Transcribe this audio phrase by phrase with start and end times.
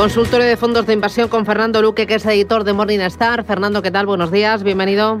[0.00, 3.44] Consultorio de fondos de inversión con Fernando Luque, que es editor de Morningstar.
[3.44, 4.06] Fernando, ¿qué tal?
[4.06, 5.18] Buenos días, bienvenido.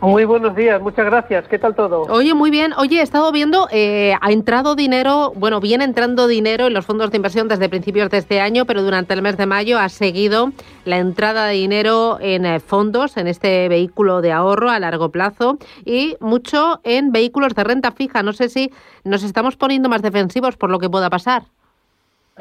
[0.00, 1.46] Muy buenos días, muchas gracias.
[1.46, 2.00] ¿Qué tal todo?
[2.08, 2.72] Oye, muy bien.
[2.78, 7.10] Oye, he estado viendo, eh, ha entrado dinero, bueno, viene entrando dinero en los fondos
[7.10, 10.52] de inversión desde principios de este año, pero durante el mes de mayo ha seguido
[10.86, 15.58] la entrada de dinero en eh, fondos, en este vehículo de ahorro a largo plazo
[15.84, 18.22] y mucho en vehículos de renta fija.
[18.22, 18.70] No sé si
[19.04, 21.42] nos estamos poniendo más defensivos por lo que pueda pasar.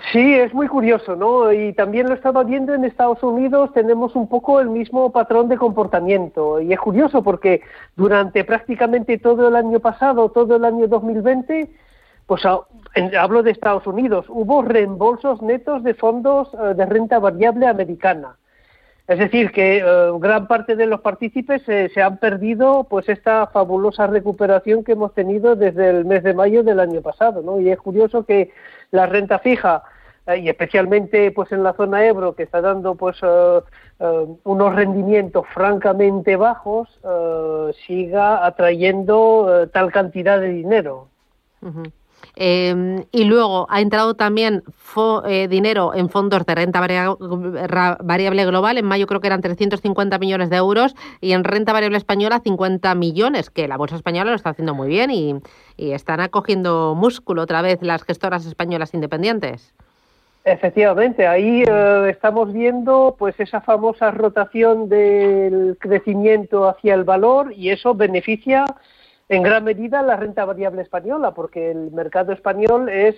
[0.10, 1.52] Sí, es muy curioso, ¿no?
[1.54, 5.58] Y también lo estaba viendo en Estados Unidos, tenemos un poco el mismo patrón de
[5.58, 6.60] comportamiento.
[6.60, 7.62] Y es curioso porque
[7.96, 11.70] durante prácticamente todo el año pasado, todo el año 2020,
[12.26, 18.38] pues hablo de Estados Unidos, hubo reembolsos netos de fondos eh, de renta variable americana.
[19.12, 19.84] Es decir, que eh,
[20.20, 25.58] gran parte de los partícipes se han perdido pues esta fabulosa recuperación que hemos tenido
[25.58, 27.60] desde el mes de mayo del año pasado, ¿no?
[27.60, 28.52] Y es curioso que
[28.92, 29.84] la renta fija
[30.28, 33.60] eh, y especialmente pues en la zona Ebro que está dando pues eh,
[34.46, 36.88] unos rendimientos francamente bajos
[37.86, 41.10] siga atrayendo tal cantidad de dinero.
[42.36, 44.64] Em, y luego ha entrado también
[45.26, 48.78] eh, dinero en fondos de renta variable global.
[48.78, 52.94] En mayo creo que eran 350 millones de euros y en renta variable española 50
[52.96, 55.36] millones, que la bolsa española lo está haciendo muy bien y,
[55.78, 59.74] están acogiendo músculo otra vez las gestoras españolas independientes.
[60.46, 67.70] Efectivamente, ahí eh, estamos viendo pues esa famosa rotación del crecimiento hacia el valor y
[67.70, 68.66] eso beneficia
[69.32, 73.16] en gran medida la renta variable española, porque el mercado español es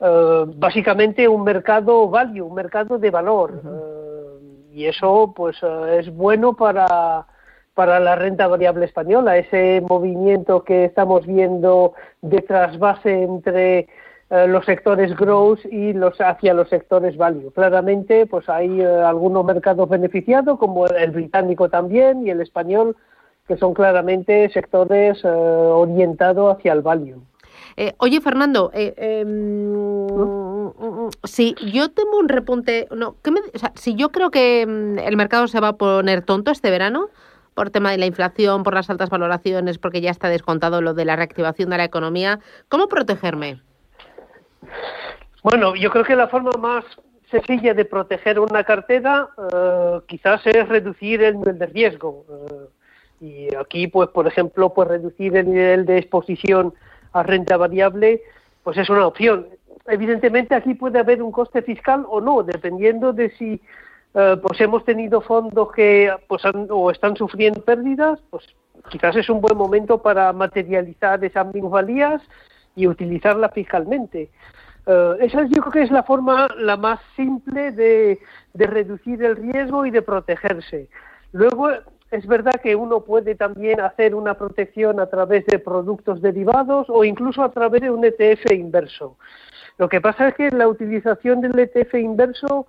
[0.00, 3.60] eh, básicamente un mercado value, un mercado de valor.
[3.62, 7.26] Eh, y eso pues eh, es bueno para,
[7.74, 11.92] para la renta variable española, ese movimiento que estamos viendo
[12.22, 13.88] de trasvase entre
[14.46, 17.52] los sectores growth y los hacia los sectores value.
[17.52, 22.96] Claramente, pues hay algunos mercados beneficiados, como el británico también y el español,
[23.46, 27.20] que son claramente sectores eh, orientados hacia el value.
[27.76, 29.72] Eh, oye, Fernando, eh, em,
[31.24, 33.16] si yo tengo un repunte, no,
[33.74, 37.08] si yo creo que mm, el mercado se va a poner tonto este verano
[37.54, 41.04] por tema de la inflación, por las altas valoraciones, porque ya está descontado lo de
[41.04, 43.60] la reactivación de la economía, ¿cómo protegerme?
[45.42, 46.84] Bueno, yo creo que la forma más
[47.30, 49.28] sencilla de proteger una cartera
[50.06, 52.24] quizás es reducir el nivel de riesgo.
[53.22, 56.74] Y aquí, pues, por ejemplo, pues reducir el nivel de exposición
[57.12, 58.20] a renta variable,
[58.64, 59.46] pues es una opción.
[59.86, 63.60] Evidentemente, aquí puede haber un coste fiscal o no, dependiendo de si
[64.14, 68.44] eh, pues hemos tenido fondos que pues o están sufriendo pérdidas, pues
[68.90, 72.20] quizás es un buen momento para materializar esas minusvalías
[72.74, 74.30] y utilizarlas fiscalmente.
[74.84, 78.18] Eh, esa yo creo que es la forma la más simple de,
[78.52, 80.88] de reducir el riesgo y de protegerse.
[81.30, 81.70] Luego,
[82.12, 87.04] es verdad que uno puede también hacer una protección a través de productos derivados o
[87.04, 89.16] incluso a través de un ETF inverso.
[89.78, 92.66] Lo que pasa es que la utilización del ETF inverso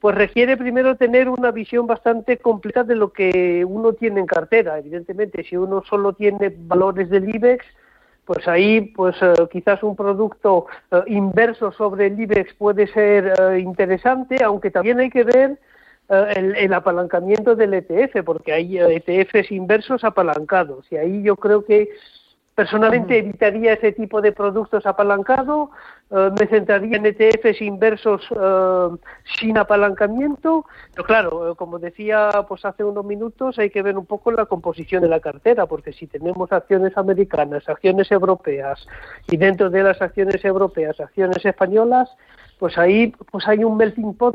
[0.00, 4.78] pues requiere primero tener una visión bastante completa de lo que uno tiene en cartera.
[4.78, 7.66] Evidentemente, si uno solo tiene valores del IBEX,
[8.24, 13.58] pues ahí pues eh, quizás un producto eh, inverso sobre el IBEX puede ser eh,
[13.60, 15.58] interesante, aunque también hay que ver
[16.08, 20.86] eh, el, apalancamiento del ETF, porque hay ETFs inversos apalancados.
[20.90, 21.90] Y ahí yo creo que
[22.56, 25.68] Personalmente evitaría ese tipo de productos apalancados,
[26.10, 28.96] eh, me centraría en ETFs inversos eh,
[29.38, 30.64] sin apalancamiento,
[30.94, 34.46] pero claro, eh, como decía pues hace unos minutos, hay que ver un poco la
[34.46, 38.86] composición de la cartera, porque si tenemos acciones americanas, acciones europeas
[39.30, 42.08] y dentro de las acciones europeas, acciones españolas,
[42.58, 44.34] pues ahí pues hay un melting pot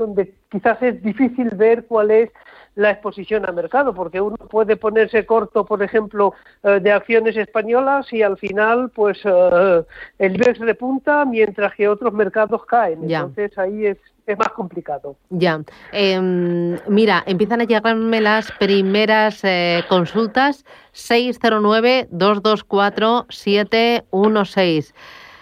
[0.00, 2.30] donde quizás es difícil ver cuál es
[2.74, 8.10] la exposición a mercado, porque uno puede ponerse corto, por ejemplo, eh, de acciones españolas
[8.12, 9.82] y al final, pues, eh,
[10.18, 13.00] el IBEX repunta mientras que otros mercados caen.
[13.02, 15.16] Entonces ahí es, es más complicado.
[15.28, 15.60] Ya.
[15.92, 20.64] Em, mira, empiezan a llegarme las primeras eh, consultas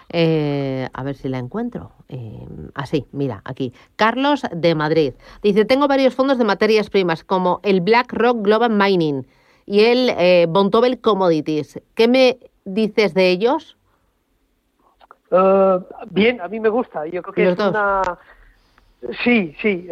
[0.09, 0.89] 609-224-716.
[0.93, 1.91] a ver si la encuentro.
[2.07, 3.73] Eh, así, mira, aquí.
[3.95, 5.13] Carlos de Madrid.
[5.41, 9.27] Dice, tengo varios fondos de materias primas, como el BlackRock Global Mining
[9.65, 11.79] y el eh, Bontobel Commodities.
[11.93, 13.77] ¿Qué me dices de ellos?
[15.31, 15.79] Eh,
[16.09, 17.05] bien, a mí me gusta.
[17.05, 18.01] Yo creo que es una...
[19.23, 19.87] Sí, sí.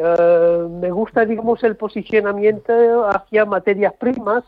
[0.69, 4.43] me gusta, digamos, el posicionamiento hacia materias primas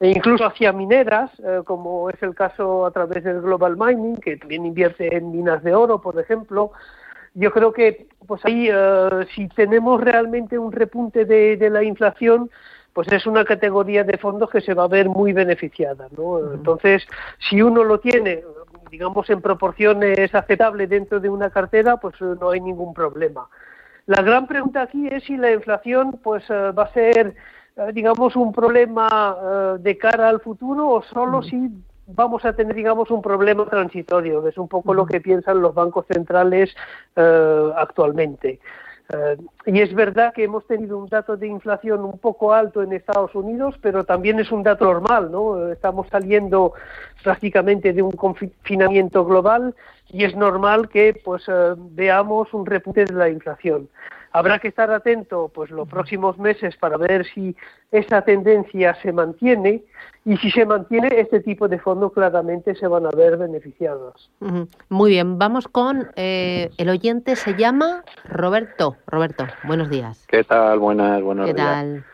[0.00, 1.30] e incluso hacia mineras,
[1.64, 5.74] como es el caso a través del Global Mining, que también invierte en minas de
[5.74, 6.72] oro, por ejemplo,
[7.34, 12.50] yo creo que pues ahí eh, si tenemos realmente un repunte de, la inflación
[12.92, 16.54] pues es una categoría de fondos que se va a ver muy beneficiada ¿no?
[16.54, 17.04] entonces
[17.50, 18.44] si uno lo tiene
[18.90, 23.48] digamos en proporciones aceptables dentro de una cartera pues eh, no hay ningún problema.
[24.06, 27.34] La gran pregunta aquí es si la inflación pues eh, va a ser
[27.92, 31.70] digamos un problema de cara al futuro o solo si
[32.06, 36.06] vamos a tener, digamos, un problema transitorio, es un poco lo que piensan los bancos
[36.06, 36.74] centrales
[37.16, 38.60] eh, actualmente.
[39.12, 39.36] Eh,
[39.66, 43.34] y es verdad que hemos tenido un dato de inflación un poco alto en Estados
[43.34, 45.70] Unidos, pero también es un dato normal, ¿no?
[45.70, 46.72] Estamos saliendo
[47.22, 49.74] prácticamente de un confinamiento global
[50.08, 53.88] y es normal que pues eh, veamos un repunte de la inflación.
[54.34, 57.54] Habrá que estar atento pues los próximos meses para ver si
[57.92, 59.84] esa tendencia se mantiene
[60.24, 64.32] y si se mantiene este tipo de fondos claramente se van a ver beneficiados.
[64.88, 68.96] Muy bien, vamos con eh, el oyente se llama Roberto.
[69.06, 70.26] Roberto, buenos días.
[70.26, 70.80] ¿Qué tal?
[70.80, 71.56] Buenas, buenos días.
[71.56, 72.04] ¿Qué tal?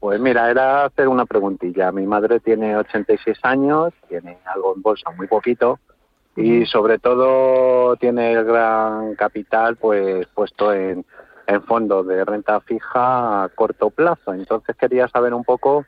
[0.00, 1.92] Pues mira, era hacer una preguntilla.
[1.92, 5.78] Mi madre tiene 86 años, tiene algo en bolsa, muy poquito,
[6.34, 11.04] y sobre todo tiene el gran capital pues puesto en
[11.48, 14.34] en fondos de renta fija a corto plazo.
[14.34, 15.86] Entonces quería saber un poco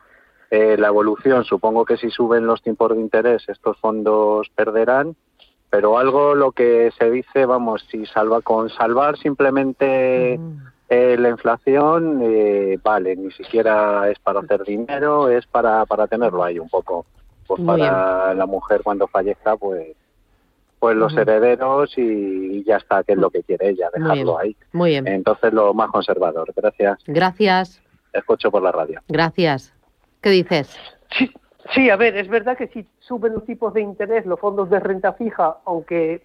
[0.50, 1.44] eh, la evolución.
[1.44, 5.14] Supongo que si suben los tiempos de interés estos fondos perderán,
[5.68, 10.40] pero algo lo que se dice, vamos, si salva con salvar simplemente
[10.88, 16.42] eh, la inflación, eh, vale, ni siquiera es para hacer dinero, es para, para tenerlo
[16.42, 17.04] ahí un poco.
[17.46, 19.94] Pues para la mujer cuando fallezca, pues
[20.81, 24.56] pues los herederos y, ya está, que es lo que quiere ella, dejarlo ahí.
[24.73, 25.06] Muy bien.
[25.06, 26.50] Entonces lo más conservador.
[26.56, 26.99] Gracias.
[27.06, 27.82] Gracias.
[28.15, 29.00] Escucho por la radio.
[29.06, 29.75] Gracias.
[30.23, 30.75] ¿Qué dices?
[31.11, 31.31] Sí,
[31.75, 34.81] sí, a ver, es verdad que si suben los tipos de interés, los fondos de
[34.81, 36.23] renta fija, aunque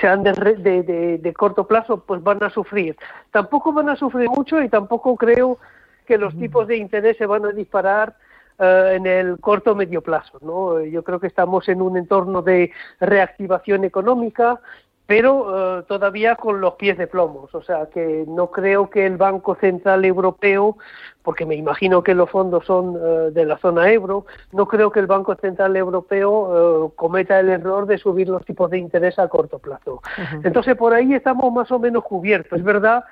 [0.00, 2.96] sean de, de, de corto plazo, pues van a sufrir.
[3.30, 5.58] Tampoco van a sufrir mucho y tampoco creo
[6.04, 8.16] que los tipos de interés se van a disparar
[8.58, 10.38] eh, en el corto o medio plazo.
[10.42, 10.80] ¿no?
[10.82, 12.70] Yo creo que estamos en un entorno de
[13.00, 14.60] reactivación económica,
[15.06, 17.54] pero eh, todavía con los pies de plomos.
[17.54, 20.76] O sea, que no creo que el Banco Central Europeo,
[21.22, 25.00] porque me imagino que los fondos son eh, de la zona euro, no creo que
[25.00, 29.58] el Banco Central Europeo cometa el error de subir los tipos de interés a corto
[29.58, 30.02] plazo.
[30.44, 32.58] Entonces, por ahí estamos más o menos cubiertos.
[32.58, 33.04] Es verdad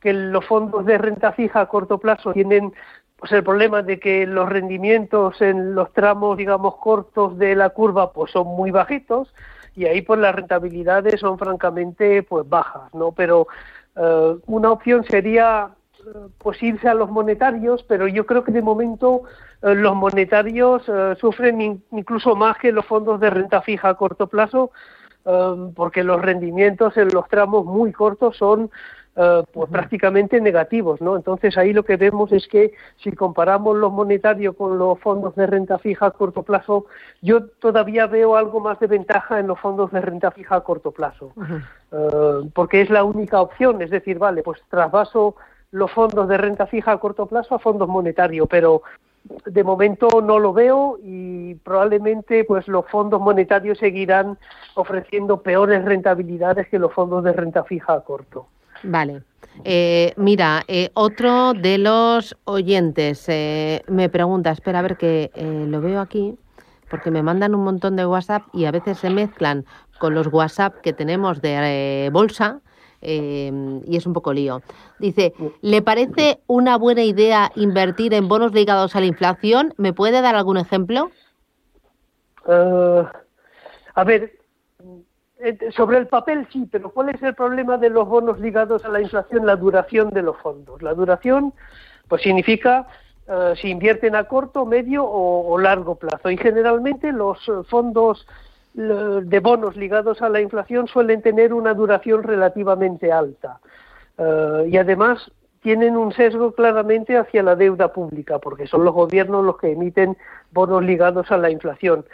[0.00, 2.74] que los fondos de renta fija a corto plazo tienen
[3.16, 8.12] pues el problema de que los rendimientos en los tramos, digamos, cortos de la curva,
[8.12, 9.32] pues son muy bajitos
[9.74, 13.12] y ahí pues las rentabilidades son francamente pues bajas, ¿no?
[13.12, 13.46] Pero
[13.96, 15.70] eh, una opción sería
[16.00, 19.22] eh, pues irse a los monetarios, pero yo creo que de momento
[19.62, 20.82] eh, los monetarios
[21.18, 24.70] sufren incluso más que los fondos de renta fija a corto plazo,
[25.74, 28.70] porque los rendimientos en los tramos muy cortos son
[29.18, 31.16] eh, pues prácticamente negativos, ¿no?
[31.16, 35.46] Entonces ahí lo que vemos es que si comparamos los monetarios con los fondos de
[35.46, 36.84] renta fija a corto plazo,
[37.22, 40.92] yo todavía veo algo más de ventaja en los fondos de renta fija a corto
[40.92, 41.32] plazo,
[41.92, 45.36] eh, porque es la única opción, es decir, vale, pues trasvaso
[45.70, 48.82] los fondos de renta fija a corto plazo a fondos monetarios, pero
[49.46, 54.36] de momento no lo veo y probablemente pues los fondos monetarios seguirán
[54.74, 58.48] ofreciendo peores rentabilidades que los fondos de renta fija a corto.
[58.82, 59.22] Vale.
[59.64, 65.30] Eh, mira, eh, otro de los oyentes eh, me pregunta, espera a ver que
[65.68, 66.36] lo veo aquí,
[66.90, 69.64] porque me mandan un montón de WhatsApp y a veces se mezclan
[69.98, 72.60] con los WhatsApp que tenemos de eh, bolsa.
[73.02, 74.62] Eh, y es un poco lío.
[74.98, 79.74] Dice, ¿le parece una buena idea invertir en bonos ligados a la inflación?
[79.76, 81.10] ¿Me puede dar algún ejemplo?
[82.48, 84.35] a ver,
[85.74, 89.00] sobre el papel sí, pero ¿cuál es el problema de los bonos ligados a la
[89.00, 89.46] inflación?
[89.46, 90.82] La duración de los fondos.
[90.82, 91.52] La duración,
[92.08, 92.86] pues significa
[93.28, 96.30] eh, si invierten a corto, medio o, largo plazo.
[96.30, 98.26] Y generalmente los eh, fondos
[98.74, 103.58] de bonos ligados a la inflación suelen tener una duración relativamente alta.
[104.18, 105.30] Eh, y además
[105.62, 110.16] tienen un sesgo claramente hacia la deuda pública, porque son los gobiernos los que emiten
[110.52, 112.04] bonos ligados a la inflación.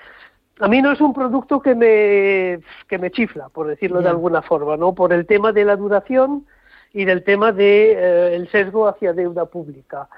[0.63, 4.43] A mí no es un producto que me, que me chifla, por decirlo de alguna
[4.43, 4.95] forma, ¿no?
[4.95, 6.47] Por el tema de la duración
[6.93, 10.09] y del tema del de, sesgo hacia deuda pública.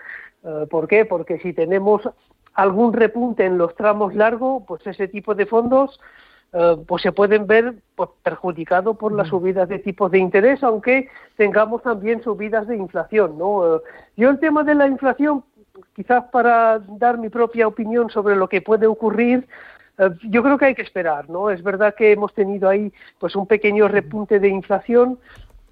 [0.45, 1.07] Eh, ¿Por qué?
[1.07, 2.03] Porque si tenemos
[2.53, 5.99] algún repunte en los tramos largos, pues ese tipo de fondos
[6.53, 11.09] eh, pues se pueden ver pues, perjudicados por las subidas de tipos de interés, aunque
[11.39, 13.39] tengamos también subidas de inflación.
[13.39, 13.77] ¿no?
[13.77, 13.81] Eh,
[14.19, 15.43] yo el tema de la inflación,
[15.97, 19.49] quizás para dar mi propia opinión sobre lo que puede ocurrir,
[20.25, 21.51] yo creo que hay que esperar, ¿no?
[21.51, 25.19] Es verdad que hemos tenido ahí pues un pequeño repunte de inflación,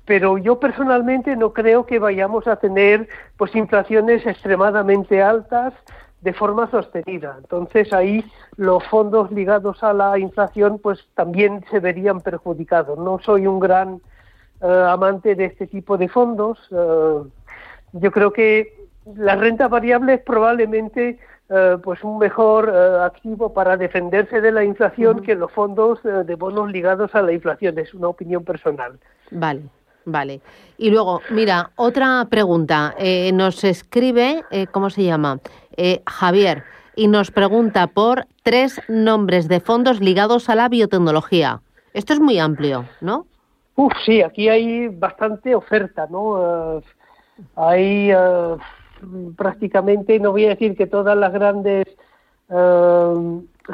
[0.04, 5.74] pero yo personalmente no creo que vayamos a tener pues inflaciones extremadamente altas
[6.20, 7.36] de forma sostenida.
[7.38, 8.24] Entonces ahí
[8.56, 12.98] los fondos ligados a la inflación pues también se verían perjudicados.
[12.98, 14.00] No soy un gran
[14.60, 16.58] eh, amante de este tipo de fondos.
[16.70, 17.22] Eh,
[17.92, 18.82] yo creo que
[19.16, 21.18] la renta variable es probablemente
[21.52, 26.70] eh, pues un mejor activo para defenderse de la inflación que los fondos de bonos
[26.72, 27.78] ligados a la inflación.
[27.78, 28.98] Es una opinión personal.
[29.30, 29.62] Vale.
[30.04, 30.40] Vale.
[30.78, 32.94] Y luego, mira, otra pregunta.
[32.98, 35.38] Eh, nos escribe, eh, ¿cómo se llama?
[35.76, 36.64] Eh, Javier,
[36.96, 41.60] y nos pregunta por tres nombres de fondos ligados a la biotecnología.
[41.94, 43.26] Esto es muy amplio, ¿no?
[43.76, 46.82] Uf, sí, aquí hay bastante oferta, ¿no?
[47.56, 48.12] hay
[49.36, 51.86] prácticamente, no voy a decir que todas las grandes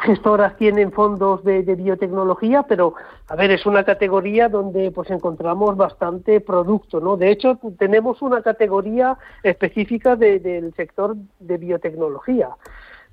[0.02, 2.94] gestoras tienen fondos de, biotecnología, pero
[3.28, 7.16] a ver, es una categoría donde pues encontramos bastante producto, ¿no?
[7.16, 12.50] De hecho, tenemos una categoría específica del sector de biotecnología.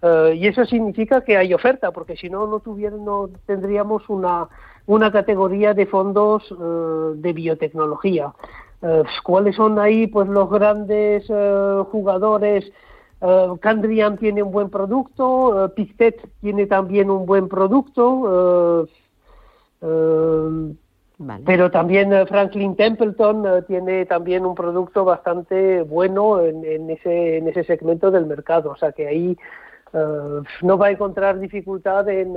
[0.01, 4.47] Eh, y eso significa que hay oferta, porque si no, no, no tendríamos una,
[4.85, 8.33] una categoría de fondos eh, de biotecnología.
[8.81, 11.25] Eh, ¿Cuáles son ahí pues los grandes
[11.91, 12.71] jugadores
[13.21, 18.85] Uh, Candrian tiene un buen producto, uh, Pictet tiene también un buen producto,
[19.81, 20.75] uh,
[21.45, 28.11] pero también Franklin Templeton tiene también un producto bastante bueno en, ese, en ese segmento
[28.11, 29.37] del mercado, o sea que ahí
[30.61, 32.35] no va a encontrar dificultad en,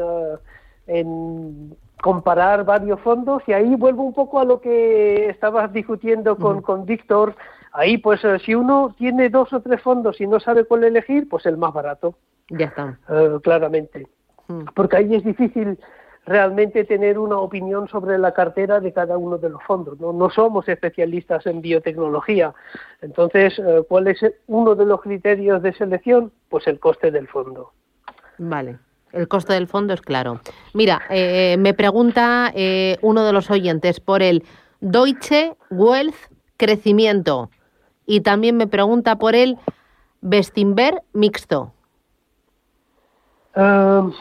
[0.89, 6.63] en comparar varios fondos y ahí vuelvo un poco a lo que estabas discutiendo con,
[6.63, 7.35] con Víctor
[7.73, 11.29] Ahí, pues, eh, si uno tiene dos o tres fondos y no sabe cuál elegir,
[11.29, 12.15] pues el más barato.
[12.49, 12.99] Ya está.
[13.09, 14.09] Eh, claramente.
[14.49, 14.65] Mm.
[14.75, 15.79] Porque ahí es difícil
[16.25, 20.01] realmente tener una opinión sobre la cartera de cada uno de los fondos.
[20.01, 22.55] No, no somos especialistas en biotecnología.
[23.01, 26.33] Entonces, eh, ¿cuál es uno de los criterios de selección?
[26.49, 27.73] Pues el coste del fondo.
[28.39, 28.79] Vale.
[29.13, 30.41] El coste del fondo es claro.
[30.75, 32.53] Mira, me pregunta
[33.03, 34.45] uno de los oyentes por el
[34.81, 36.15] Deutsche Wealth
[36.57, 37.51] Crecimiento.
[38.07, 39.59] Y también me pregunta por el
[40.21, 41.73] Bestinver mixto.
[43.55, 44.13] Em,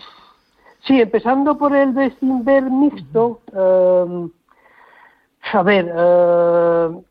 [0.86, 3.42] sí, empezando por el Bestinver mixto.
[3.54, 4.30] Em,
[5.54, 7.04] a ver, em,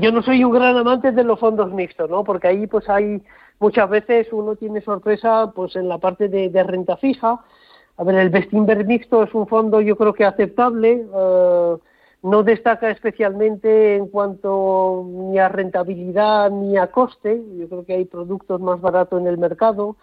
[0.00, 2.24] yo no soy un gran amante de los fondos mixtos, ¿no?
[2.24, 3.22] Porque ahí pues hay
[3.58, 7.40] muchas veces uno tiene sorpresa pues en la parte de, renta fija.
[7.96, 11.06] A ver, el Bestinver mixto es un fondo yo creo que aceptable.
[11.12, 11.78] Uh,
[12.24, 17.42] no destaca especialmente en cuanto ni a rentabilidad ni a coste.
[17.58, 19.96] Yo creo que hay productos más baratos en el mercado.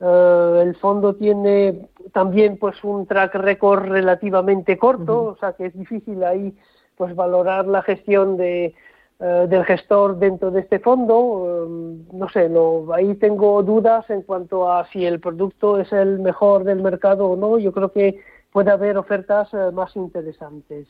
[0.00, 5.78] Eh, el fondo tiene también pues un track record relativamente corto, o sea que es
[5.78, 6.56] difícil ahí
[6.96, 8.74] pues valorar la gestión de,
[9.20, 11.66] eh, del gestor dentro de este fondo.
[11.66, 12.50] Eh, no sé,
[12.94, 17.36] ahí tengo dudas en cuanto a si el producto es el mejor del mercado o
[17.36, 17.58] no.
[17.58, 18.20] Yo creo que
[18.52, 20.88] puede haber ofertas más interesantes.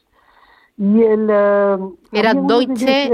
[0.80, 1.76] Y el, eh,
[2.10, 3.10] Era Deutsche,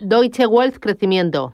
[0.00, 1.52] Deutsche Wealth Crecimiento.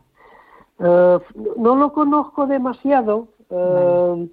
[0.78, 1.18] Eh,
[1.56, 4.28] no lo conozco demasiado, eh,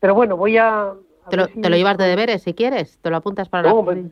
[0.00, 0.94] pero bueno, voy a...
[1.28, 4.08] te, lo, te, lo, llevas de deberes si quieres, te lo apuntas para la...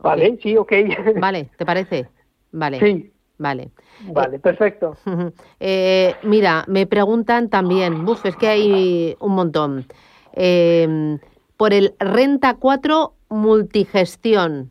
[0.00, 0.72] vale, sí, ok.
[1.20, 2.08] Vale, ¿te parece?
[2.52, 2.80] Vale.
[2.80, 3.12] Sí.
[3.38, 3.70] Vale.
[4.12, 4.96] Vale, perfecto.
[6.22, 9.86] mira, me preguntan también, buf, es que hay un montón.
[10.32, 11.18] em,
[11.56, 14.70] por el Renta 4 Multigestión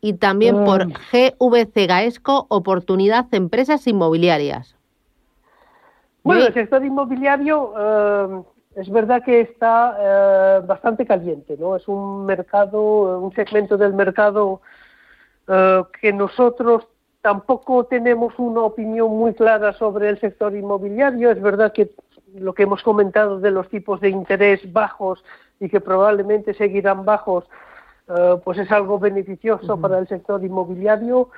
[0.00, 4.76] y también por GVC Gaesco Oportunidad Empresas Inmobiliarias.
[6.22, 8.42] Bueno, el sector inmobiliario eh,
[8.76, 11.76] es verdad que está eh, bastante caliente, ¿no?
[11.76, 14.60] Es un mercado, un segmento del mercado
[15.48, 16.86] eh, que nosotros
[17.26, 21.32] tampoco tenemos una opinión muy clara sobre el sector inmobiliario.
[21.32, 21.90] Es verdad que
[22.36, 25.24] lo que hemos comentado de los tipos de interés bajos
[25.58, 27.44] y que probablemente seguirán bajos,
[28.08, 31.30] eh, pues es algo beneficioso para el sector inmobiliario,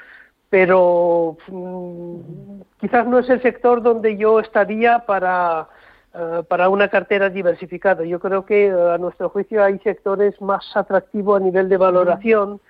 [0.51, 5.69] pero mm, quizás no es el sector donde yo estaría para,
[6.13, 8.05] eh, para una cartera diversificada.
[8.05, 12.61] Yo creo que a nuestro juicio hay sectores más atractivos a nivel de valoración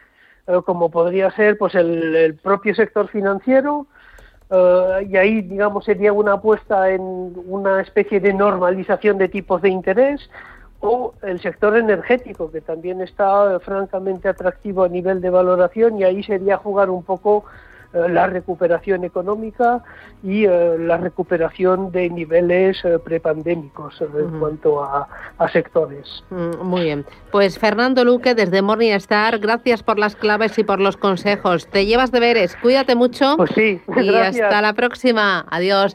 [0.64, 3.86] como podría ser pues el, propio sector financiero,
[4.50, 9.68] eh, y ahí, digamos, sería una apuesta en una especie de normalización de tipos de
[9.68, 10.30] interés,
[10.80, 16.22] o el sector energético, que también está francamente atractivo a nivel de valoración, y ahí
[16.22, 17.44] sería jugar un poco
[17.92, 19.82] la recuperación económica
[20.22, 25.08] y eh, la recuperación de niveles eh, prepandémicos en cuanto a,
[25.52, 26.22] sectores.
[26.30, 27.06] Mm, muy bien.
[27.30, 31.66] Pues Fernando Luque, desde Morningstar, gracias por las claves y por los consejos.
[31.68, 33.36] Te llevas deberes, cuídate mucho.
[33.36, 35.46] Pues sí, y hasta la próxima.
[35.50, 35.86] Adiós.